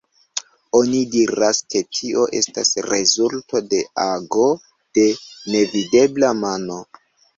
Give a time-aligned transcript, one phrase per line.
[0.77, 4.49] Oni diras, ke tio estas rezulto de ago
[4.99, 5.07] de
[5.57, 6.81] nevidebla mano.